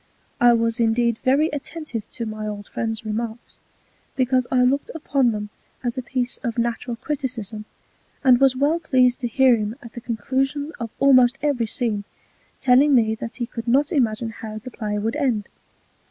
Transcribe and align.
I 0.39 0.53
was 0.53 0.79
indeed 0.79 1.19
very 1.19 1.49
attentive 1.49 2.09
to 2.13 2.25
my 2.25 2.47
old 2.47 2.67
Friend's 2.67 3.05
Remarks, 3.05 3.59
because 4.15 4.47
I 4.51 4.63
looked 4.63 4.89
upon 4.95 5.31
them 5.31 5.51
as 5.83 5.95
a 5.95 6.01
Piece 6.01 6.37
of 6.37 6.57
natural 6.57 6.95
Criticism, 6.95 7.65
and 8.23 8.39
was 8.39 8.55
well 8.55 8.79
pleased 8.79 9.21
to 9.21 9.27
hear 9.27 9.55
him 9.57 9.75
at 9.83 9.93
the 9.93 10.01
Conclusion 10.01 10.71
of 10.79 10.89
almost 10.99 11.37
every 11.43 11.67
Scene, 11.67 12.03
telling 12.61 12.95
me 12.95 13.13
that 13.13 13.35
he 13.35 13.45
could 13.45 13.67
not 13.67 13.91
imagine 13.91 14.31
how 14.31 14.57
the 14.57 14.71
Play 14.71 14.97
would 14.97 15.17
end. 15.17 15.47